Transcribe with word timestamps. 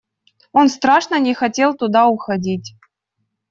Он 0.51 0.67
страшно 0.69 1.19
не 1.19 1.35
хотел 1.35 1.75
туда 1.75 2.07
уходить. 2.07 2.73